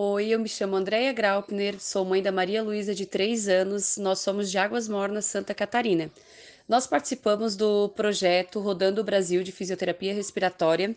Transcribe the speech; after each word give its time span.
Oi, 0.00 0.28
eu 0.28 0.38
me 0.38 0.48
chamo 0.48 0.76
Andrea 0.76 1.12
Graupner, 1.12 1.74
sou 1.80 2.04
mãe 2.04 2.22
da 2.22 2.30
Maria 2.30 2.62
Luísa 2.62 2.94
de 2.94 3.04
3 3.04 3.48
anos, 3.48 3.96
nós 3.96 4.20
somos 4.20 4.48
de 4.48 4.56
Águas 4.56 4.86
Mornas, 4.88 5.24
Santa 5.24 5.52
Catarina. 5.52 6.08
Nós 6.68 6.86
participamos 6.86 7.56
do 7.56 7.88
projeto 7.88 8.60
Rodando 8.60 9.00
o 9.00 9.04
Brasil 9.04 9.42
de 9.42 9.50
Fisioterapia 9.50 10.12
Respiratória, 10.12 10.94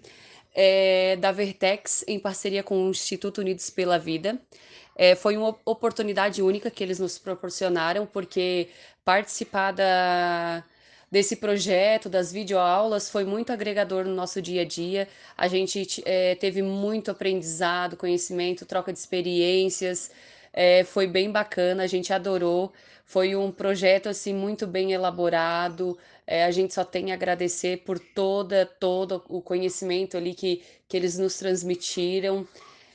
é, 0.53 1.15
da 1.15 1.31
Vertex, 1.31 2.03
em 2.09 2.19
parceria 2.19 2.61
com 2.61 2.87
o 2.87 2.89
Instituto 2.89 3.39
Unidos 3.39 3.69
pela 3.69 3.97
Vida. 3.97 4.37
É, 4.97 5.15
foi 5.15 5.37
uma 5.37 5.57
oportunidade 5.63 6.41
única 6.41 6.69
que 6.69 6.83
eles 6.83 6.99
nos 6.99 7.17
proporcionaram, 7.17 8.05
porque 8.05 8.67
participar 9.05 9.71
da, 9.71 10.61
desse 11.09 11.37
projeto, 11.37 12.09
das 12.09 12.33
videoaulas, 12.33 13.09
foi 13.09 13.23
muito 13.23 13.53
agregador 13.53 14.03
no 14.03 14.13
nosso 14.13 14.41
dia 14.41 14.63
a 14.63 14.65
dia. 14.65 15.07
A 15.37 15.47
gente 15.47 16.03
é, 16.05 16.35
teve 16.35 16.61
muito 16.61 17.09
aprendizado, 17.11 17.95
conhecimento, 17.95 18.65
troca 18.65 18.91
de 18.91 18.99
experiências. 18.99 20.11
É, 20.53 20.83
foi 20.83 21.07
bem 21.07 21.31
bacana, 21.31 21.83
a 21.83 21.87
gente 21.87 22.11
adorou. 22.13 22.73
Foi 23.05 23.35
um 23.35 23.51
projeto 23.51 24.07
assim 24.09 24.33
muito 24.33 24.65
bem 24.67 24.93
elaborado. 24.93 25.97
É, 26.25 26.45
a 26.45 26.51
gente 26.51 26.73
só 26.73 26.83
tem 26.83 27.11
a 27.11 27.15
agradecer 27.15 27.77
por 27.83 27.99
toda 27.99 28.65
todo 28.65 29.23
o 29.27 29.41
conhecimento 29.41 30.17
ali 30.17 30.33
que, 30.33 30.63
que 30.87 30.95
eles 30.97 31.17
nos 31.17 31.37
transmitiram. 31.37 32.47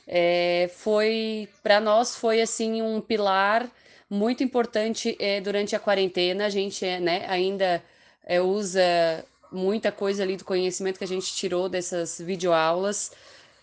É, 0.07 0.69
foi 0.73 1.49
para 1.61 1.81
nós 1.81 2.15
foi 2.15 2.41
assim 2.41 2.81
um 2.81 3.01
pilar 3.01 3.69
muito 4.09 4.43
importante 4.43 5.15
é, 5.19 5.41
durante 5.41 5.75
a 5.75 5.79
quarentena. 5.79 6.45
A 6.45 6.49
gente 6.49 6.85
é, 6.85 6.99
né, 6.99 7.25
ainda 7.27 7.83
é, 8.25 8.41
usa 8.41 9.25
muita 9.51 9.91
coisa 9.91 10.23
ali 10.23 10.37
do 10.37 10.45
conhecimento 10.45 10.97
que 10.97 11.03
a 11.03 11.07
gente 11.07 11.33
tirou 11.33 11.69
dessas 11.69 12.19
videoaulas. 12.19 13.11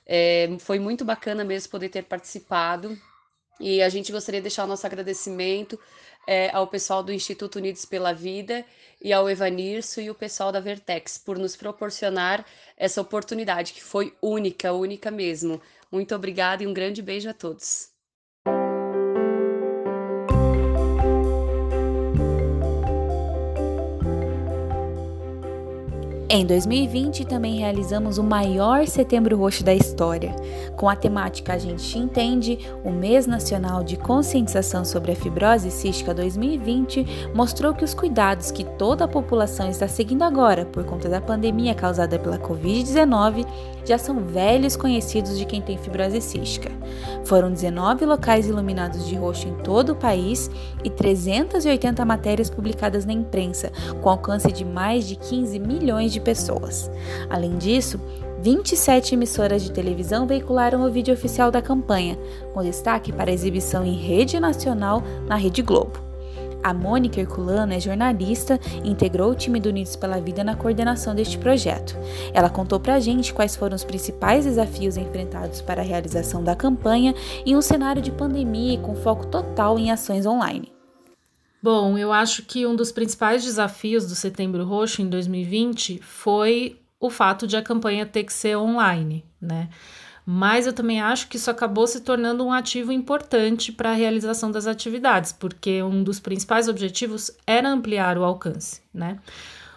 É, 0.07 0.49
foi 0.61 0.79
muito 0.79 1.05
bacana 1.05 1.45
mesmo 1.45 1.71
poder 1.71 1.89
ter 1.89 2.03
participado. 2.05 2.97
E 3.61 3.83
a 3.83 3.89
gente 3.89 4.11
gostaria 4.11 4.41
de 4.41 4.45
deixar 4.45 4.65
o 4.65 4.67
nosso 4.67 4.87
agradecimento 4.87 5.79
é, 6.27 6.51
ao 6.51 6.67
pessoal 6.67 7.03
do 7.03 7.13
Instituto 7.13 7.57
Unidos 7.57 7.85
pela 7.85 8.13
Vida 8.13 8.65
e 9.01 9.13
ao 9.13 9.31
Evanirso 9.31 10.01
e 10.01 10.11
o 10.11 10.15
pessoal 10.15 10.51
da 10.51 10.61
Vertex 10.61 11.19
por 11.19 11.39
nos 11.39 11.55
proporcionar 11.57 12.45
essa 12.77 13.01
oportunidade 13.01 13.73
que 13.73 13.83
foi 13.83 14.15
única, 14.21 14.73
única 14.73 15.11
mesmo. 15.11 15.61
Muito 15.91 16.15
obrigada 16.15 16.65
e 16.65 16.67
um 16.67 16.75
grande 16.75 17.01
beijo 17.01 17.31
a 17.31 17.35
todos. 17.35 17.94
Em 26.37 26.45
2020 26.45 27.27
também 27.27 27.61
realizamos 27.61 28.19
o 28.19 28.23
maior 28.25 28.89
Setembro 28.89 29.37
Roxo 29.37 29.63
da 29.63 29.73
história. 29.73 30.35
Com 30.77 30.89
a 30.89 30.97
temática 30.97 31.53
A 31.53 31.59
gente 31.59 31.97
entende, 31.97 32.59
o 32.83 32.91
Mês 32.91 33.25
Nacional 33.25 33.85
de 33.85 33.97
Conscientização 33.97 34.85
sobre 34.85 35.13
a 35.13 35.15
Fibrose 35.15 35.71
Cística 35.71 36.13
2020 36.13 37.31
mostrou 37.33 37.73
que 37.73 37.85
os 37.85 37.95
cuidados 37.95 38.51
que 38.51 38.65
toda 38.65 39.05
a 39.05 39.09
população 39.09 39.71
está 39.71 39.87
seguindo 39.87 40.23
agora 40.23 40.67
por 40.67 40.83
conta 40.83 41.09
da 41.09 41.21
pandemia 41.21 41.73
causada 41.73 42.19
pela 42.19 42.37
Covid-19 42.37 43.47
já 43.85 43.99
são 43.99 44.21
velhos 44.21 44.77
conhecidos 44.77 45.39
de 45.39 45.45
quem 45.45 45.61
tem 45.61 45.77
fibrose 45.79 46.21
cística. 46.21 46.71
Foram 47.25 47.53
19 47.53 48.05
locais 48.05 48.47
iluminados 48.47 49.07
de 49.07 49.15
roxo 49.15 49.49
em 49.49 49.55
todo 49.63 49.93
o 49.93 49.97
país 49.97 50.51
e 50.83 50.91
380 50.91 52.05
matérias 52.05 52.51
publicadas 52.51 53.05
na 53.05 53.13
imprensa, 53.13 53.71
com 54.01 54.09
alcance 54.09 54.51
de 54.51 54.65
mais 54.65 55.07
de 55.07 55.17
15 55.17 55.59
milhões 55.59 56.13
de 56.13 56.21
pessoas. 56.21 56.91
Além 57.31 57.57
disso, 57.57 58.01
27 58.41 59.15
emissoras 59.15 59.63
de 59.63 59.73
televisão 59.73 60.27
veicularam 60.27 60.83
o 60.83 60.91
vídeo 60.91 61.15
oficial 61.15 61.51
da 61.51 61.63
campanha, 61.63 62.19
com 62.53 62.63
destaque 62.63 63.11
para 63.11 63.31
a 63.31 63.35
exibição 63.35 63.85
em 63.85 63.95
rede 63.95 64.39
nacional 64.39 65.03
na 65.27 65.37
Rede 65.37 65.63
Globo. 65.63 66.04
A 66.65 66.73
Mônica 66.73 67.21
Herculano 67.21 67.75
é 67.75 67.79
jornalista 67.79 68.59
e 68.83 68.89
integrou 68.89 69.31
o 69.31 69.35
time 69.35 69.61
do 69.61 69.69
Unidos 69.69 69.97
pela 69.97 70.19
Vida 70.19 70.43
na 70.43 70.57
coordenação 70.57 71.15
deste 71.15 71.37
projeto. 71.37 71.95
Ela 72.33 72.49
contou 72.49 72.81
pra 72.81 72.99
gente 72.99 73.35
quais 73.35 73.55
foram 73.55 73.77
os 73.77 73.85
principais 73.85 74.47
desafios 74.47 74.97
enfrentados 74.97 75.61
para 75.61 75.83
a 75.83 75.85
realização 75.85 76.43
da 76.43 76.57
campanha 76.57 77.15
em 77.45 77.55
um 77.55 77.61
cenário 77.61 78.01
de 78.01 78.11
pandemia 78.11 78.77
e 78.77 78.79
com 78.79 78.95
foco 78.95 79.27
total 79.27 79.79
em 79.79 79.91
ações 79.91 80.25
online. 80.25 80.73
Bom, 81.63 81.99
eu 81.99 82.11
acho 82.11 82.43
que 82.45 82.67
um 82.67 82.75
dos 82.75 82.91
principais 82.91 83.45
desafios 83.45 84.07
do 84.07 84.15
Setembro 84.15 84.65
Roxo 84.65 85.03
em 85.03 85.09
2020 85.11 86.01
foi 86.03 86.81
o 86.99 87.11
fato 87.11 87.47
de 87.47 87.59
a 87.59 87.63
campanha 87.63 88.07
ter 88.07 88.25
que 88.25 88.33
ser 88.33 88.57
online, 88.57 89.23
né? 89.39 89.69
Mas 90.27 90.67
eu 90.67 90.73
também 90.73 91.01
acho 91.01 91.29
que 91.29 91.37
isso 91.37 91.51
acabou 91.51 91.87
se 91.87 92.01
tornando 92.01 92.45
um 92.45 92.53
ativo 92.53 92.91
importante 92.91 93.71
para 93.71 93.91
a 93.91 93.95
realização 93.95 94.51
das 94.51 94.67
atividades, 94.67 95.33
porque 95.33 95.83
um 95.83 96.03
dos 96.03 96.19
principais 96.19 96.69
objetivos 96.69 97.31
era 97.47 97.69
ampliar 97.69 98.17
o 98.17 98.25
alcance, 98.25 98.81
né? 98.93 99.19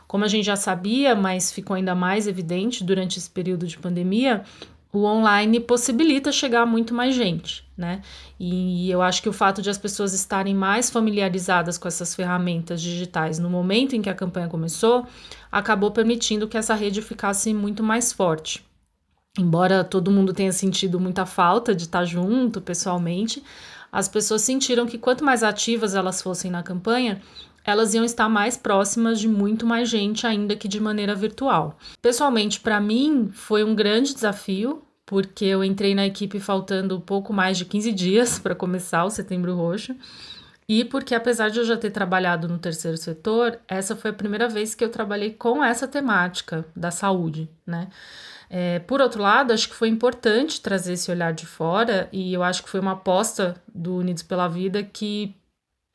Como 0.07 0.23
a 0.23 0.27
gente 0.27 0.45
já 0.45 0.55
sabia, 0.55 1.13
mas 1.15 1.51
ficou 1.51 1.75
ainda 1.75 1.93
mais 1.93 2.27
evidente 2.27 2.83
durante 2.83 3.19
esse 3.19 3.29
período 3.29 3.67
de 3.67 3.77
pandemia, 3.77 4.43
o 4.91 5.03
online 5.03 5.59
possibilita 5.59 6.31
chegar 6.31 6.61
a 6.61 6.65
muito 6.65 6.93
mais 6.93 7.13
gente, 7.13 7.67
né? 7.75 8.01
E 8.39 8.89
eu 8.89 9.01
acho 9.01 9.21
que 9.21 9.27
o 9.27 9.33
fato 9.33 9.61
de 9.61 9.69
as 9.69 9.77
pessoas 9.77 10.13
estarem 10.13 10.55
mais 10.55 10.89
familiarizadas 10.89 11.77
com 11.77 11.89
essas 11.89 12.15
ferramentas 12.15 12.81
digitais 12.81 13.37
no 13.37 13.49
momento 13.49 13.97
em 13.97 14.01
que 14.01 14.09
a 14.09 14.15
campanha 14.15 14.47
começou, 14.47 15.05
acabou 15.51 15.91
permitindo 15.91 16.47
que 16.47 16.57
essa 16.57 16.73
rede 16.73 17.01
ficasse 17.01 17.53
muito 17.53 17.83
mais 17.83 18.13
forte. 18.13 18.66
Embora 19.37 19.83
todo 19.83 20.11
mundo 20.11 20.33
tenha 20.33 20.51
sentido 20.51 20.99
muita 20.99 21.25
falta 21.25 21.75
de 21.75 21.83
estar 21.83 22.03
junto 22.05 22.59
pessoalmente, 22.59 23.43
as 23.91 24.07
pessoas 24.07 24.41
sentiram 24.41 24.85
que 24.85 24.97
quanto 24.97 25.23
mais 25.23 25.43
ativas 25.43 25.95
elas 25.95 26.21
fossem 26.21 26.49
na 26.49 26.63
campanha, 26.63 27.21
elas 27.63 27.93
iam 27.93 28.05
estar 28.05 28.29
mais 28.29 28.55
próximas 28.57 29.19
de 29.19 29.27
muito 29.27 29.65
mais 29.65 29.89
gente, 29.89 30.25
ainda 30.25 30.55
que 30.55 30.67
de 30.67 30.79
maneira 30.79 31.13
virtual. 31.13 31.77
Pessoalmente, 32.01 32.59
para 32.61 32.79
mim, 32.79 33.29
foi 33.33 33.63
um 33.63 33.75
grande 33.75 34.13
desafio, 34.13 34.81
porque 35.05 35.45
eu 35.45 35.63
entrei 35.63 35.93
na 35.93 36.05
equipe 36.05 36.39
faltando 36.39 36.99
pouco 36.99 37.33
mais 37.33 37.57
de 37.57 37.65
15 37.65 37.91
dias 37.91 38.39
para 38.39 38.55
começar 38.55 39.03
o 39.03 39.09
Setembro 39.09 39.53
Roxo. 39.55 39.95
E 40.69 40.83
porque, 40.83 41.15
apesar 41.15 41.49
de 41.49 41.59
eu 41.59 41.65
já 41.65 41.77
ter 41.77 41.91
trabalhado 41.91 42.47
no 42.47 42.57
terceiro 42.57 42.97
setor, 42.97 43.57
essa 43.69 43.95
foi 43.95 44.11
a 44.11 44.13
primeira 44.13 44.49
vez 44.49 44.75
que 44.75 44.83
eu 44.83 44.89
trabalhei 44.89 45.31
com 45.31 45.63
essa 45.63 45.87
temática 45.87 46.65
da 46.75 46.91
saúde, 46.91 47.49
né? 47.65 47.87
É, 48.49 48.79
por 48.79 49.01
outro 49.01 49.21
lado, 49.21 49.51
acho 49.53 49.67
que 49.69 49.75
foi 49.75 49.89
importante 49.89 50.61
trazer 50.61 50.93
esse 50.93 51.11
olhar 51.11 51.33
de 51.33 51.45
fora 51.45 52.07
e 52.11 52.33
eu 52.33 52.43
acho 52.43 52.63
que 52.63 52.69
foi 52.69 52.79
uma 52.79 52.93
aposta 52.93 53.61
do 53.73 53.97
Unidos 53.97 54.23
pela 54.23 54.47
Vida 54.47 54.83
que 54.83 55.35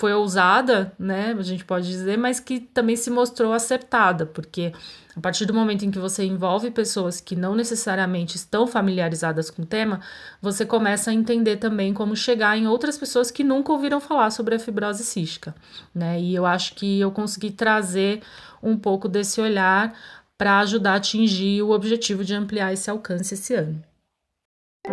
foi 0.03 0.13
ousada, 0.13 0.93
né? 0.99 1.33
A 1.39 1.43
gente 1.43 1.65
pode 1.65 1.87
dizer, 1.87 2.19
mas 2.19 2.41
que 2.41 2.59
também 2.59 2.97
se 2.97 3.09
mostrou 3.09 3.53
acertada, 3.53 4.27
porque 4.27 4.73
a 5.15 5.21
partir 5.21 5.47
do 5.47 5.55
momento 5.55 5.85
em 5.85 5.93
que 5.93 5.99
você 5.99 6.25
envolve 6.25 6.73
pessoas 6.73 7.21
que 7.21 7.37
não 7.37 7.55
necessariamente 7.55 8.35
estão 8.35 8.67
familiarizadas 8.67 9.49
com 9.49 9.63
o 9.63 9.67
tema, 9.67 10.01
você 10.41 10.67
começa 10.67 11.13
a 11.13 11.15
entender 11.15 11.59
também 11.59 11.95
como 11.95 12.17
chegar 12.17 12.59
em 12.59 12.67
outras 12.67 12.99
pessoas 12.99 13.31
que 13.31 13.45
nunca 13.45 13.71
ouviram 13.73 14.01
falar 14.01 14.31
sobre 14.31 14.57
a 14.57 14.59
fibrose 14.59 15.05
cística, 15.05 15.55
né? 15.95 16.21
E 16.21 16.35
eu 16.35 16.45
acho 16.45 16.75
que 16.75 16.99
eu 16.99 17.13
consegui 17.13 17.53
trazer 17.53 18.23
um 18.61 18.77
pouco 18.77 19.09
desse 19.09 19.41
olhar 19.41 19.97
para 20.43 20.59
ajudar 20.59 20.95
a 20.95 20.97
atingir 20.97 21.63
o 21.63 21.71
objetivo 21.71 22.25
de 22.25 22.35
ampliar 22.35 22.73
esse 22.73 22.91
alcance 22.91 23.35
esse 23.35 23.55
ano. 23.55 23.81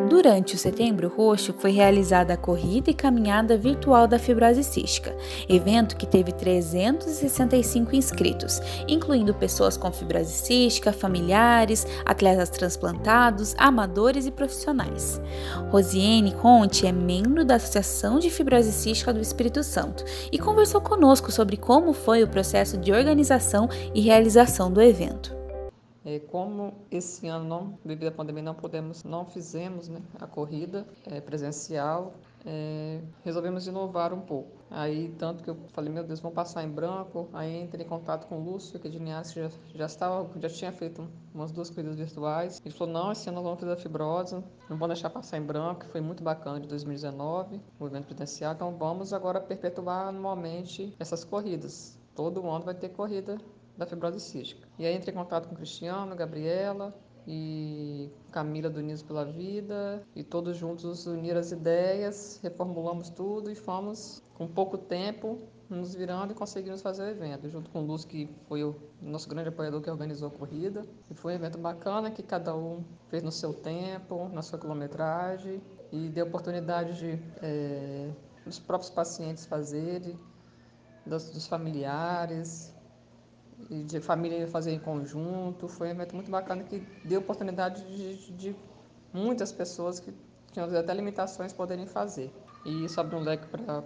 Durante 0.08 0.54
o 0.54 0.58
Setembro 0.60 1.08
Roxo 1.08 1.56
foi 1.58 1.72
realizada 1.72 2.36
a 2.36 2.38
corrida 2.38 2.92
e 2.92 2.94
caminhada 2.94 3.58
virtual 3.58 4.08
da 4.08 4.20
fibrose 4.20 4.64
cística, 4.64 5.18
evento 5.50 5.98
que 5.98 6.06
teve 6.06 6.32
365 6.32 7.96
inscritos, 7.96 8.62
incluindo 8.88 9.34
pessoas 9.34 9.76
com 9.76 9.92
fibrose 9.92 10.34
cística, 10.34 10.94
familiares, 10.94 11.84
atletas 12.06 12.52
transplantados, 12.52 13.56
amadores 13.58 14.28
e 14.28 14.32
profissionais. 14.32 15.20
Rosiane 15.72 16.36
Conte 16.36 16.86
é 16.86 16.92
membro 16.92 17.44
da 17.44 17.56
Associação 17.56 18.20
de 18.20 18.30
Fibrose 18.30 18.72
Cística 18.72 19.12
do 19.12 19.20
Espírito 19.20 19.64
Santo 19.64 20.06
e 20.32 20.38
conversou 20.38 20.80
conosco 20.80 21.32
sobre 21.32 21.58
como 21.58 21.92
foi 21.92 22.22
o 22.22 22.28
processo 22.28 22.78
de 22.78 22.92
organização 22.92 23.68
e 23.96 24.02
realização 24.02 24.72
do 24.72 24.80
evento. 24.80 25.39
É, 26.10 26.18
como 26.18 26.74
esse 26.90 27.28
ano, 27.28 27.46
não, 27.46 27.80
devido 27.86 28.08
à 28.08 28.12
pandemia, 28.12 28.42
não 28.42 28.56
podemos, 28.56 29.04
não 29.04 29.26
fizemos 29.26 29.88
né, 29.88 30.02
a 30.20 30.26
corrida 30.26 30.88
é, 31.06 31.22
presencial, 31.22 32.16
é, 32.44 33.00
resolvemos 33.24 33.68
inovar 33.68 34.12
um 34.12 34.22
pouco. 34.22 34.58
Aí, 34.72 35.14
tanto 35.20 35.44
que 35.44 35.52
eu 35.52 35.58
falei, 35.72 35.94
meu 35.94 36.04
Deus, 36.04 36.20
vamos 36.20 36.34
passar 36.34 36.64
em 36.64 36.68
branco. 36.68 37.30
Aí 37.32 37.62
entrei 37.62 37.86
em 37.86 37.88
contato 37.88 38.26
com 38.26 38.40
o 38.40 38.44
Lúcio, 38.44 38.80
que 38.80 38.88
é 38.88 38.90
de 38.90 38.98
Linhares, 38.98 39.32
que 39.32 39.40
já, 39.40 39.52
já, 39.76 39.86
estava, 39.86 40.28
já 40.40 40.50
tinha 40.50 40.72
feito 40.72 41.08
umas 41.32 41.52
duas 41.52 41.70
corridas 41.70 41.96
virtuais. 41.96 42.60
Ele 42.66 42.74
falou, 42.74 42.92
não, 42.92 43.12
esse 43.12 43.30
ano 43.30 43.36
nós 43.36 43.44
vamos 43.44 43.60
fazer 43.60 43.74
a 43.74 43.78
fibrose, 43.78 44.36
não 44.68 44.78
vamos 44.78 44.88
deixar 44.88 45.12
passar 45.12 45.38
em 45.38 45.44
branco, 45.44 45.86
foi 45.92 46.02
muito 46.02 46.24
bacana 46.24 46.60
de 46.60 46.68
2019, 46.68 47.62
o 47.80 47.86
evento 47.86 48.08
presencial. 48.08 48.54
Então 48.54 48.76
vamos 48.76 49.14
agora 49.14 49.40
perpetuar 49.40 50.08
anualmente 50.08 50.92
essas 50.98 51.24
corridas. 51.24 52.00
Todo 52.16 52.50
ano 52.50 52.66
vai 52.66 52.74
ter 52.74 52.90
corrida 52.90 53.38
da 53.80 53.86
fibrose 53.86 54.20
cística. 54.20 54.68
E 54.78 54.86
aí 54.86 54.94
entrei 54.94 55.14
em 55.14 55.18
contato 55.18 55.48
com 55.48 55.56
Cristiano, 55.56 56.14
Gabriela 56.16 56.94
e 57.26 58.12
Camila 58.32 58.70
do 58.70 58.80
Unidos 58.80 59.02
pela 59.02 59.24
Vida 59.24 60.04
e 60.14 60.24
todos 60.24 60.58
juntos 60.58 61.08
unir 61.08 61.38
as 61.38 61.52
ideias, 61.52 62.40
reformulamos 62.44 63.10
tudo 63.10 63.50
e 63.50 63.56
fomos 63.56 64.22
com 64.36 64.48
pouco 64.48 64.78
tempo 64.78 65.40
nos 65.70 65.94
virando 65.94 66.32
e 66.34 66.36
conseguimos 66.36 66.82
fazer 66.82 67.04
o 67.04 67.08
evento, 67.08 67.48
junto 67.48 67.70
com 67.70 67.84
o 67.84 67.86
Luz, 67.86 68.04
que 68.04 68.28
foi 68.48 68.64
o 68.64 68.76
nosso 69.02 69.30
grande 69.30 69.50
apoiador 69.50 69.82
que 69.82 69.90
organizou 69.90 70.28
a 70.28 70.32
corrida. 70.32 70.84
E 71.10 71.14
foi 71.14 71.34
um 71.34 71.36
evento 71.36 71.60
bacana 71.60 72.10
que 72.10 72.24
cada 72.24 72.56
um 72.56 72.84
fez 73.08 73.22
no 73.22 73.32
seu 73.32 73.54
tempo, 73.54 74.28
na 74.34 74.42
sua 74.42 74.58
quilometragem 74.58 75.62
e 75.92 76.10
deu 76.10 76.26
oportunidade 76.26 76.98
de 76.98 77.20
é, 77.42 78.10
dos 78.44 78.58
próprios 78.60 78.90
pacientes 78.90 79.46
fazerem, 79.46 80.18
dos, 81.06 81.30
dos 81.30 81.46
familiares, 81.46 82.74
de 83.70 84.00
família 84.00 84.48
fazer 84.48 84.72
em 84.72 84.80
conjunto. 84.80 85.68
Foi 85.68 85.88
um 85.88 85.92
evento 85.92 86.16
muito 86.16 86.32
bacana 86.32 86.64
que 86.64 86.80
deu 87.04 87.20
oportunidade 87.20 87.84
de, 87.84 88.32
de 88.34 88.56
muitas 89.14 89.52
pessoas 89.52 90.00
que 90.00 90.14
tinham 90.52 90.68
até 90.78 90.94
limitações 90.94 91.54
poderem 91.54 91.86
fazer. 91.86 92.34
E 92.66 92.86
isso 92.86 93.00
abriu 93.00 93.20
um 93.20 93.24
leque 93.24 93.48
para 93.48 93.84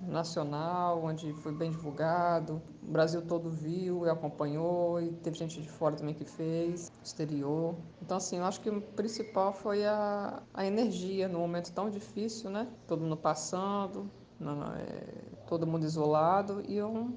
nacional, 0.00 1.02
onde 1.04 1.32
foi 1.34 1.52
bem 1.52 1.70
divulgado. 1.70 2.60
O 2.82 2.90
Brasil 2.90 3.22
todo 3.22 3.50
viu 3.50 4.06
e 4.06 4.10
acompanhou, 4.10 5.00
e 5.00 5.10
teve 5.12 5.36
gente 5.36 5.60
de 5.60 5.68
fora 5.68 5.94
também 5.96 6.14
que 6.14 6.24
fez, 6.24 6.90
exterior. 7.04 7.74
Então, 8.00 8.16
assim, 8.16 8.38
eu 8.38 8.44
acho 8.44 8.60
que 8.60 8.70
o 8.70 8.80
principal 8.80 9.52
foi 9.52 9.84
a, 9.84 10.42
a 10.54 10.64
energia 10.64 11.28
no 11.28 11.38
momento 11.38 11.72
tão 11.72 11.90
difícil, 11.90 12.50
né? 12.50 12.66
Todo 12.86 13.02
mundo 13.02 13.16
passando, 13.16 14.10
não, 14.38 14.72
é, 14.72 15.04
todo 15.46 15.66
mundo 15.66 15.84
isolado, 15.84 16.62
e 16.66 16.82
um 16.82 17.14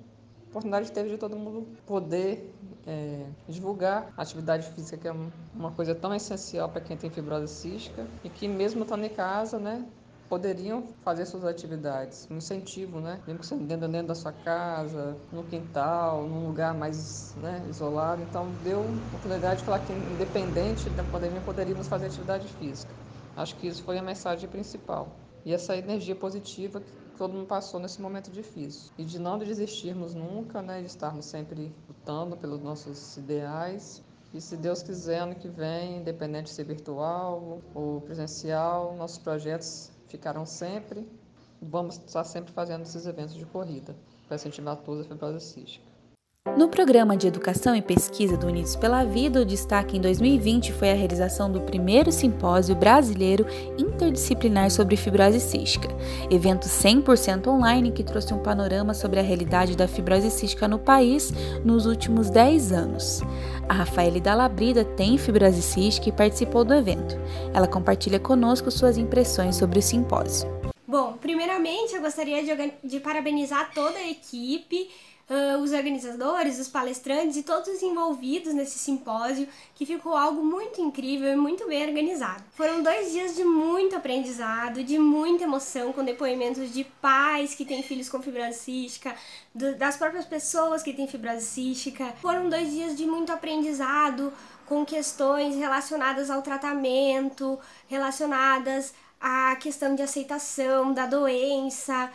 oportunidade 0.53 0.91
teve 0.91 1.09
de 1.09 1.17
todo 1.17 1.35
mundo 1.35 1.67
poder 1.85 2.53
é, 2.85 3.25
divulgar 3.49 4.13
a 4.15 4.21
atividade 4.21 4.69
física, 4.69 4.97
que 4.97 5.07
é 5.07 5.11
uma 5.53 5.71
coisa 5.71 5.95
tão 5.95 6.13
essencial 6.13 6.69
para 6.69 6.79
quem 6.79 6.95
tem 6.95 7.09
fibrose 7.09 7.51
cística, 7.55 8.07
e 8.23 8.29
que 8.29 8.47
mesmo 8.47 8.83
estando 8.83 9.03
em 9.03 9.09
casa, 9.09 9.57
né, 9.57 9.83
poderiam 10.29 10.83
fazer 11.03 11.25
suas 11.25 11.43
atividades. 11.43 12.27
Um 12.29 12.37
incentivo, 12.37 12.99
né? 12.99 13.19
Mesmo 13.25 13.39
que 13.39 13.45
sendo 13.45 13.65
dentro, 13.65 13.87
dentro 13.87 14.07
da 14.07 14.15
sua 14.15 14.31
casa, 14.31 15.17
no 15.31 15.43
quintal, 15.43 16.27
num 16.27 16.47
lugar 16.47 16.73
mais 16.73 17.35
né, 17.35 17.65
isolado. 17.69 18.21
Então, 18.21 18.51
deu 18.63 18.81
oportunidade 18.81 19.59
de 19.59 19.65
falar 19.65 19.79
que, 19.79 19.91
independente 19.91 20.89
da 20.89 21.03
pandemia, 21.03 21.41
poderíamos 21.41 21.87
fazer 21.87 22.07
atividade 22.07 22.47
física. 22.47 22.93
Acho 23.35 23.55
que 23.57 23.67
isso 23.67 23.83
foi 23.83 23.97
a 23.97 24.03
mensagem 24.03 24.47
principal. 24.49 25.07
E 25.45 25.53
essa 25.53 25.75
energia 25.75 26.15
positiva 26.15 26.81
todo 27.17 27.33
mundo 27.33 27.47
passou 27.47 27.79
nesse 27.79 28.01
momento 28.01 28.31
difícil. 28.31 28.91
E 28.97 29.03
de 29.03 29.19
não 29.19 29.37
desistirmos 29.37 30.13
nunca, 30.13 30.61
né, 30.61 30.81
de 30.81 30.87
estarmos 30.87 31.25
sempre 31.25 31.73
lutando 31.87 32.35
pelos 32.35 32.61
nossos 32.61 33.17
ideais. 33.17 34.03
E 34.33 34.41
se 34.41 34.57
Deus 34.57 34.81
quiser, 34.81 35.19
ano 35.19 35.35
que 35.35 35.47
vem, 35.47 35.97
independente 35.97 36.45
de 36.45 36.51
ser 36.51 36.65
virtual 36.65 37.61
ou 37.73 38.01
presencial, 38.01 38.95
nossos 38.95 39.19
projetos 39.19 39.91
ficarão 40.07 40.45
sempre. 40.45 41.07
Vamos 41.61 41.97
estar 41.97 42.23
sempre 42.23 42.51
fazendo 42.51 42.81
esses 42.81 43.05
eventos 43.05 43.35
de 43.35 43.45
corrida 43.45 43.95
para 44.27 44.35
incentivar 44.35 44.77
toda 44.77 45.01
a 45.01 45.05
fibrose 45.05 45.39
cística. 45.39 45.92
No 46.57 46.67
programa 46.67 47.15
de 47.15 47.25
Educação 47.25 47.73
e 47.73 47.81
Pesquisa 47.81 48.35
do 48.35 48.47
Unidos 48.47 48.75
pela 48.75 49.05
Vida, 49.05 49.41
o 49.41 49.45
destaque 49.45 49.97
em 49.97 50.01
2020 50.01 50.73
foi 50.73 50.91
a 50.91 50.93
realização 50.93 51.49
do 51.49 51.61
primeiro 51.61 52.11
simpósio 52.11 52.75
brasileiro 52.75 53.47
interdisciplinar 53.77 54.69
sobre 54.69 54.97
fibrose 54.97 55.39
cística, 55.39 55.87
evento 56.29 56.67
100% 56.67 57.47
online 57.47 57.93
que 57.93 58.03
trouxe 58.03 58.33
um 58.33 58.43
panorama 58.43 58.93
sobre 58.93 59.21
a 59.21 59.23
realidade 59.23 59.77
da 59.77 59.87
fibrose 59.87 60.29
cística 60.29 60.67
no 60.67 60.77
país 60.77 61.31
nos 61.63 61.85
últimos 61.85 62.29
10 62.29 62.73
anos. 62.73 63.21
A 63.67 63.73
Rafaele 63.73 64.19
Dalabrida 64.19 64.83
tem 64.83 65.17
fibrose 65.17 65.61
cística 65.61 66.09
e 66.09 66.11
participou 66.11 66.65
do 66.65 66.73
evento. 66.73 67.17
Ela 67.53 67.69
compartilha 67.69 68.19
conosco 68.19 68.69
suas 68.69 68.97
impressões 68.97 69.55
sobre 69.55 69.79
o 69.79 69.81
simpósio. 69.81 70.47
Bom, 70.85 71.13
primeiramente 71.13 71.95
eu 71.95 72.01
gostaria 72.01 72.43
de, 72.43 72.73
de 72.83 72.99
parabenizar 72.99 73.71
toda 73.73 73.97
a 73.97 74.07
equipe 74.07 74.89
uh, 75.29 75.57
os 75.61 75.71
organizadores, 75.71 76.59
os 76.59 76.67
palestrantes 76.67 77.37
e 77.37 77.43
todos 77.43 77.67
os 77.69 77.81
envolvidos 77.81 78.53
nesse 78.53 78.77
simpósio, 78.79 79.47
que 79.75 79.85
ficou 79.85 80.15
algo 80.15 80.43
muito 80.43 80.81
incrível 80.81 81.31
e 81.31 81.35
muito 81.35 81.67
bem 81.67 81.87
organizado. 81.87 82.43
Foram 82.51 82.81
dois 82.81 83.11
dias 83.11 83.35
de 83.35 83.43
muito 83.43 83.95
aprendizado, 83.95 84.83
de 84.83 84.97
muita 84.97 85.43
emoção, 85.43 85.93
com 85.93 86.03
depoimentos 86.03 86.71
de 86.73 86.83
pais 87.01 87.55
que 87.55 87.65
têm 87.65 87.83
filhos 87.83 88.09
com 88.09 88.21
fibrose 88.21 88.59
cística, 88.59 89.15
do, 89.53 89.75
das 89.75 89.97
próprias 89.97 90.25
pessoas 90.25 90.83
que 90.83 90.93
têm 90.93 91.07
fibrose 91.07 91.45
cística. 91.45 92.13
Foram 92.21 92.49
dois 92.49 92.71
dias 92.71 92.95
de 92.95 93.05
muito 93.05 93.31
aprendizado, 93.31 94.33
com 94.65 94.85
questões 94.85 95.55
relacionadas 95.55 96.29
ao 96.29 96.41
tratamento, 96.41 97.59
relacionadas 97.87 98.93
à 99.19 99.55
questão 99.57 99.95
de 99.95 100.01
aceitação 100.01 100.93
da 100.93 101.05
doença, 101.05 102.11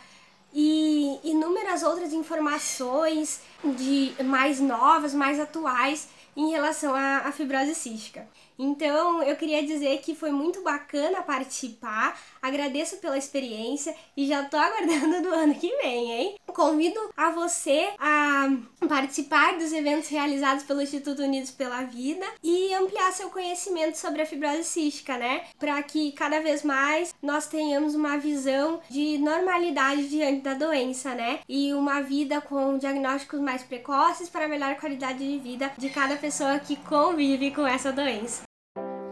e 0.53 1.19
inúmeras 1.23 1.83
outras 1.83 2.13
informações 2.13 3.41
de 3.63 4.13
mais 4.23 4.59
novas, 4.59 5.13
mais 5.13 5.39
atuais 5.39 6.07
em 6.35 6.51
relação 6.51 6.95
à, 6.95 7.17
à 7.19 7.31
fibrose 7.31 7.75
cística. 7.75 8.27
Então, 8.57 9.23
eu 9.23 9.35
queria 9.35 9.65
dizer 9.65 9.99
que 9.99 10.15
foi 10.15 10.31
muito 10.31 10.61
bacana 10.61 11.21
participar, 11.21 12.19
agradeço 12.41 12.97
pela 12.97 13.17
experiência 13.17 13.95
e 14.15 14.27
já 14.27 14.43
tô 14.43 14.57
aguardando 14.57 15.21
do 15.21 15.33
ano 15.33 15.55
que 15.55 15.69
vem, 15.77 16.11
hein? 16.11 16.35
Convido 16.47 16.99
a 17.15 17.31
você 17.31 17.89
a 17.99 18.49
participar 18.87 19.57
dos 19.57 19.71
eventos 19.71 20.09
realizados 20.09 20.63
pelo 20.63 20.81
Instituto 20.81 21.21
Unidos 21.21 21.51
pela 21.51 21.83
Vida 21.83 22.25
e 22.43 22.73
ampliar 22.73 23.11
seu 23.11 23.29
conhecimento 23.29 23.95
sobre 23.95 24.21
a 24.21 24.25
fibrose 24.25 24.63
cística, 24.63 25.17
né? 25.17 25.43
Para 25.57 25.81
que 25.83 26.11
cada 26.13 26.41
vez 26.41 26.63
mais 26.63 27.13
nós 27.21 27.47
tenhamos 27.47 27.95
uma 27.95 28.17
visão 28.17 28.81
de 28.89 29.17
normalidade 29.17 30.09
diante 30.09 30.41
da 30.41 30.53
doença, 30.53 31.13
né? 31.13 31.39
E 31.47 31.73
uma 31.73 32.01
vida 32.01 32.41
com 32.41 32.77
diagnósticos 32.77 33.39
mais 33.39 33.63
precoces 33.63 34.29
para 34.29 34.47
melhor 34.47 34.75
qualidade 34.75 35.19
de 35.19 35.39
vida 35.39 35.71
de 35.77 35.89
cada 35.89 36.15
pessoa 36.15 36.59
que 36.59 36.75
convive 36.75 37.51
com 37.51 37.65
essa 37.65 37.91
doença. 37.91 38.48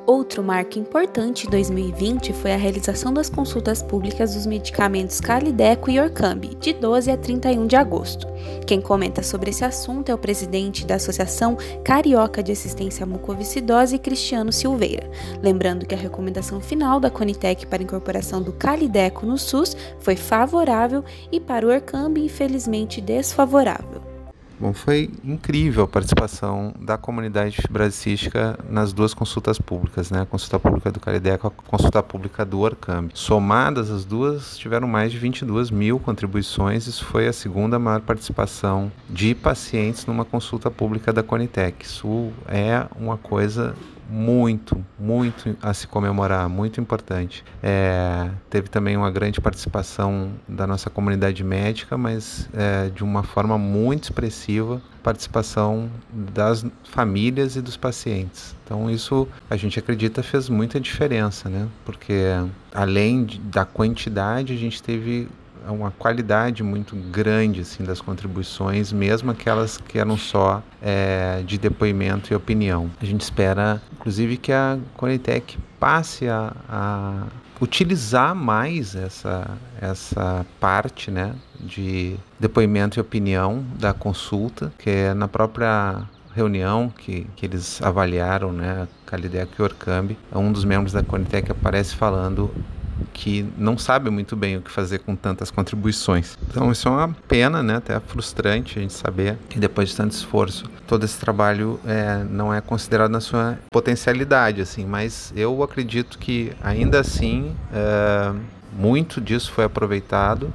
Outro 0.07 0.41
marco 0.41 0.79
importante 0.79 1.45
em 1.45 1.49
2020 1.49 2.31
foi 2.31 2.53
a 2.53 2.55
realização 2.55 3.13
das 3.13 3.29
consultas 3.29 3.83
públicas 3.83 4.35
dos 4.35 4.45
medicamentos 4.45 5.19
Calideco 5.19 5.91
e 5.91 5.99
Orcambi, 5.99 6.55
de 6.55 6.71
12 6.71 7.11
a 7.11 7.17
31 7.17 7.67
de 7.67 7.75
agosto. 7.75 8.25
Quem 8.65 8.79
comenta 8.79 9.21
sobre 9.21 9.49
esse 9.49 9.65
assunto 9.65 10.07
é 10.07 10.13
o 10.13 10.17
presidente 10.17 10.85
da 10.85 10.95
Associação 10.95 11.57
Carioca 11.83 12.41
de 12.41 12.53
Assistência 12.53 13.03
à 13.03 13.05
Mucoviscidose, 13.05 13.99
Cristiano 13.99 14.53
Silveira. 14.53 15.11
Lembrando 15.43 15.85
que 15.85 15.93
a 15.93 15.97
recomendação 15.97 16.61
final 16.61 17.01
da 17.01 17.09
Conitec 17.09 17.67
para 17.67 17.81
a 17.81 17.83
incorporação 17.83 18.41
do 18.41 18.53
Calideco 18.53 19.25
no 19.25 19.37
SUS 19.37 19.75
foi 19.99 20.15
favorável 20.15 21.03
e 21.29 21.37
para 21.37 21.67
o 21.67 21.69
Orcambi, 21.69 22.23
infelizmente, 22.23 23.01
desfavorável. 23.01 24.16
Bom, 24.59 24.73
foi 24.73 25.11
incrível 25.23 25.83
a 25.83 25.87
participação 25.87 26.73
da 26.79 26.97
comunidade 26.97 27.57
fibrocística 27.61 28.57
nas 28.67 28.91
duas 28.91 29.13
consultas 29.13 29.59
públicas, 29.59 30.09
né? 30.09 30.21
A 30.21 30.25
consulta 30.25 30.57
pública 30.59 30.91
do 30.91 30.99
Carideco 30.99 31.45
e 31.45 31.47
a 31.47 31.69
consulta 31.69 32.01
pública 32.01 32.43
do 32.43 32.59
Orcambi. 32.61 33.11
Somadas, 33.13 33.91
as 33.91 34.03
duas 34.03 34.57
tiveram 34.57 34.87
mais 34.87 35.11
de 35.11 35.19
22 35.19 35.69
mil 35.69 35.99
contribuições. 35.99 36.87
Isso 36.87 37.05
foi 37.05 37.27
a 37.27 37.33
segunda 37.33 37.77
maior 37.77 38.01
participação 38.01 38.91
de 39.07 39.35
pacientes 39.35 40.07
numa 40.07 40.25
consulta 40.25 40.71
pública 40.71 41.13
da 41.13 41.21
Conitec. 41.21 41.85
Isso 41.85 42.31
é 42.47 42.87
uma 42.99 43.17
coisa 43.17 43.75
muito, 44.09 44.83
muito 44.97 45.55
a 45.61 45.73
se 45.73 45.87
comemorar, 45.87 46.47
muito 46.47 46.79
importante. 46.79 47.43
É, 47.61 48.29
teve 48.49 48.69
também 48.69 48.95
uma 48.95 49.11
grande 49.11 49.41
participação 49.41 50.31
da 50.47 50.65
nossa 50.65 50.89
comunidade 50.89 51.43
médica, 51.43 51.97
mas 51.97 52.49
é, 52.53 52.89
de 52.89 53.03
uma 53.03 53.23
forma 53.23 53.57
muito 53.57 54.05
expressiva, 54.05 54.81
participação 55.03 55.89
das 56.11 56.65
famílias 56.83 57.55
e 57.55 57.61
dos 57.61 57.77
pacientes. 57.77 58.55
Então 58.63 58.89
isso 58.89 59.27
a 59.49 59.55
gente 59.55 59.79
acredita 59.79 60.21
fez 60.23 60.49
muita 60.49 60.79
diferença, 60.79 61.49
né? 61.49 61.67
Porque 61.85 62.23
além 62.73 63.25
da 63.43 63.65
quantidade, 63.65 64.53
a 64.53 64.57
gente 64.57 64.81
teve 64.83 65.27
uma 65.67 65.91
qualidade 65.91 66.63
muito 66.63 66.95
grande 66.95 67.61
assim 67.61 67.83
das 67.83 68.01
contribuições, 68.01 68.91
mesmo 68.91 69.31
aquelas 69.31 69.77
que 69.77 69.99
eram 69.99 70.17
só 70.17 70.61
é, 70.81 71.41
de 71.45 71.57
depoimento 71.57 72.31
e 72.31 72.35
opinião. 72.35 72.89
A 73.01 73.05
gente 73.05 73.21
espera, 73.21 73.81
inclusive, 73.93 74.37
que 74.37 74.51
a 74.51 74.77
Conitec 74.95 75.57
passe 75.79 76.27
a, 76.27 76.53
a 76.67 77.23
utilizar 77.61 78.35
mais 78.35 78.95
essa, 78.95 79.57
essa 79.81 80.45
parte 80.59 81.09
né, 81.09 81.35
de 81.59 82.15
depoimento 82.39 82.99
e 82.99 83.01
opinião 83.01 83.63
da 83.79 83.93
consulta, 83.93 84.71
que 84.77 84.89
é 84.89 85.13
na 85.13 85.27
própria 85.27 86.03
reunião 86.35 86.93
que, 86.95 87.25
que 87.35 87.45
eles 87.47 87.81
avaliaram, 87.81 88.51
né, 88.51 88.87
Calideco 89.07 89.53
e 89.57 89.61
Orcambi, 89.63 90.17
um 90.31 90.51
dos 90.51 90.63
membros 90.63 90.93
da 90.93 91.01
Conitec 91.01 91.51
aparece 91.51 91.95
falando 91.95 92.53
que 93.13 93.45
não 93.57 93.77
sabe 93.77 94.09
muito 94.09 94.35
bem 94.35 94.57
o 94.57 94.61
que 94.61 94.71
fazer 94.71 94.99
com 94.99 95.15
tantas 95.15 95.51
contribuições. 95.51 96.37
Então 96.49 96.71
isso 96.71 96.87
é 96.87 96.91
uma 96.91 97.09
pena, 97.27 97.61
né? 97.63 97.77
Até 97.77 97.99
frustrante 97.99 98.77
a 98.77 98.81
gente 98.81 98.93
saber 98.93 99.37
que 99.49 99.59
depois 99.59 99.89
de 99.89 99.95
tanto 99.95 100.11
esforço 100.11 100.69
todo 100.85 101.03
esse 101.03 101.19
trabalho 101.19 101.79
é, 101.85 102.23
não 102.29 102.53
é 102.53 102.61
considerado 102.61 103.11
na 103.11 103.21
sua 103.21 103.57
potencialidade, 103.71 104.61
assim. 104.61 104.85
Mas 104.85 105.33
eu 105.35 105.61
acredito 105.63 106.17
que 106.17 106.51
ainda 106.61 106.99
assim 106.99 107.55
é, 107.73 108.33
muito 108.73 109.19
disso 109.19 109.51
foi 109.51 109.65
aproveitado. 109.65 110.53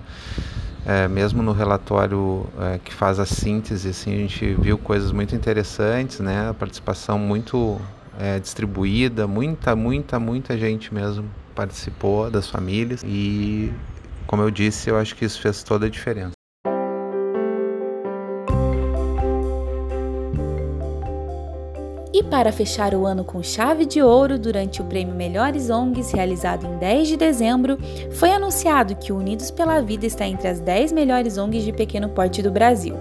É, 0.84 1.06
mesmo 1.06 1.44
no 1.44 1.52
relatório 1.52 2.44
é, 2.58 2.80
que 2.84 2.92
faz 2.92 3.20
a 3.20 3.26
síntese, 3.26 3.90
assim, 3.90 4.12
a 4.14 4.16
gente 4.16 4.52
viu 4.54 4.76
coisas 4.76 5.12
muito 5.12 5.32
interessantes, 5.32 6.18
né? 6.18 6.48
A 6.48 6.54
participação 6.54 7.16
muito 7.20 7.80
é, 8.18 8.40
distribuída, 8.40 9.28
muita, 9.28 9.76
muita, 9.76 10.18
muita 10.18 10.58
gente 10.58 10.92
mesmo 10.92 11.24
participou 11.54 12.30
das 12.30 12.48
famílias 12.48 13.02
e, 13.04 13.72
como 14.26 14.42
eu 14.42 14.50
disse, 14.50 14.90
eu 14.90 14.96
acho 14.96 15.14
que 15.14 15.24
isso 15.24 15.40
fez 15.40 15.62
toda 15.62 15.86
a 15.86 15.88
diferença. 15.88 16.32
E 22.14 22.22
para 22.22 22.52
fechar 22.52 22.94
o 22.94 23.06
ano 23.06 23.24
com 23.24 23.42
chave 23.42 23.86
de 23.86 24.02
ouro, 24.02 24.38
durante 24.38 24.82
o 24.82 24.84
prêmio 24.84 25.14
Melhores 25.14 25.70
ONGs, 25.70 26.12
realizado 26.12 26.66
em 26.66 26.76
10 26.76 27.08
de 27.08 27.16
dezembro, 27.16 27.78
foi 28.12 28.30
anunciado 28.30 28.94
que 28.96 29.12
o 29.12 29.16
Unidos 29.16 29.50
pela 29.50 29.80
Vida 29.80 30.04
está 30.04 30.26
entre 30.26 30.46
as 30.46 30.60
10 30.60 30.92
melhores 30.92 31.38
ONGs 31.38 31.64
de 31.64 31.72
pequeno 31.72 32.10
porte 32.10 32.42
do 32.42 32.50
Brasil. 32.50 32.96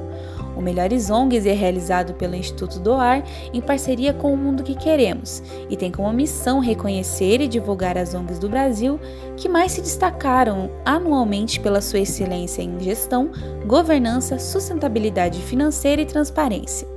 O 0.61 0.63
Melhores 0.63 1.09
ONGs 1.09 1.47
é 1.47 1.53
realizado 1.53 2.13
pelo 2.13 2.35
Instituto 2.35 2.79
Doar 2.79 3.23
em 3.51 3.59
parceria 3.59 4.13
com 4.13 4.31
o 4.31 4.37
Mundo 4.37 4.61
que 4.61 4.75
Queremos 4.75 5.41
e 5.67 5.75
tem 5.75 5.91
como 5.91 6.13
missão 6.13 6.59
reconhecer 6.59 7.41
e 7.41 7.47
divulgar 7.47 7.97
as 7.97 8.13
ONGs 8.13 8.37
do 8.37 8.47
Brasil 8.47 8.99
que 9.35 9.49
mais 9.49 9.71
se 9.71 9.81
destacaram 9.81 10.69
anualmente 10.85 11.59
pela 11.59 11.81
sua 11.81 12.01
excelência 12.01 12.61
em 12.61 12.79
gestão, 12.79 13.31
governança, 13.65 14.37
sustentabilidade 14.37 15.41
financeira 15.41 16.03
e 16.03 16.05
transparência. 16.05 16.87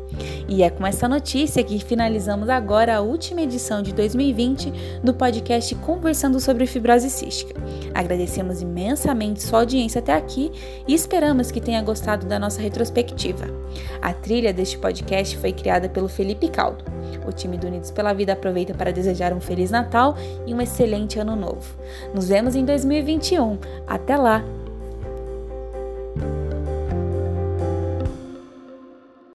E 0.48 0.62
é 0.62 0.70
com 0.70 0.86
essa 0.86 1.08
notícia 1.08 1.62
que 1.62 1.78
finalizamos 1.78 2.48
agora 2.48 2.96
a 2.96 3.00
última 3.00 3.42
edição 3.42 3.82
de 3.82 3.92
2020 3.92 5.00
do 5.02 5.14
podcast 5.14 5.74
Conversando 5.76 6.40
sobre 6.40 6.66
Fibrose 6.66 7.10
Cística. 7.10 7.54
Agradecemos 7.94 8.60
imensamente 8.60 9.42
sua 9.42 9.60
audiência 9.60 10.00
até 10.00 10.14
aqui 10.14 10.52
e 10.86 10.94
esperamos 10.94 11.50
que 11.50 11.60
tenha 11.60 11.82
gostado 11.82 12.26
da 12.26 12.38
nossa 12.38 12.60
retrospectiva. 12.60 13.46
A 14.00 14.12
trilha 14.12 14.52
deste 14.52 14.78
podcast 14.78 15.36
foi 15.38 15.52
criada 15.52 15.88
pelo 15.88 16.08
Felipe 16.08 16.48
Caldo. 16.48 16.84
O 17.26 17.32
time 17.32 17.56
do 17.56 17.66
Unidos 17.66 17.90
pela 17.90 18.12
Vida 18.12 18.32
aproveita 18.32 18.74
para 18.74 18.92
desejar 18.92 19.32
um 19.32 19.40
Feliz 19.40 19.70
Natal 19.70 20.16
e 20.46 20.54
um 20.54 20.60
excelente 20.60 21.18
Ano 21.18 21.36
Novo. 21.36 21.76
Nos 22.14 22.28
vemos 22.28 22.54
em 22.54 22.64
2021. 22.64 23.58
Até 23.86 24.16
lá! 24.16 24.44